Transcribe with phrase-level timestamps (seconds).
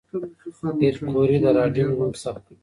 [0.79, 2.55] پېیر کوري د راډیوم نوم ثبت کړ.